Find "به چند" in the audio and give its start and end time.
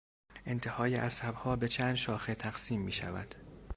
1.55-1.95